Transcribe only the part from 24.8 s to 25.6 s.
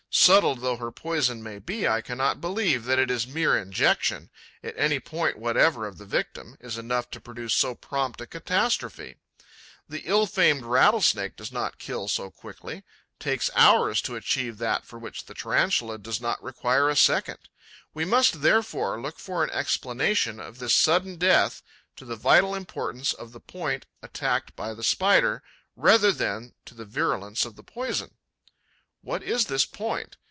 Spider,